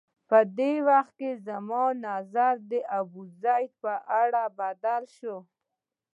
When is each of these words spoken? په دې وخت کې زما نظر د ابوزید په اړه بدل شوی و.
په 0.29 0.37
دې 0.57 0.73
وخت 0.87 1.11
کې 1.19 1.31
زما 1.47 1.83
نظر 2.07 2.53
د 2.71 2.73
ابوزید 2.99 3.69
په 3.83 3.93
اړه 4.21 4.43
بدل 4.59 5.01
شوی 5.15 5.33
و. 5.43 5.47